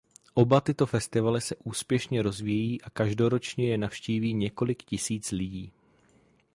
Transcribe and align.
Oba 0.33 0.61
tyto 0.61 0.85
festivaly 0.85 1.41
se 1.41 1.55
úspěšně 1.63 2.21
rozvíjejí 2.21 2.81
a 2.81 2.89
každoročně 2.89 3.69
je 3.69 3.77
navštíví 3.77 4.33
několik 4.33 4.83
tisíc 4.83 5.31
lidí. 5.31 5.71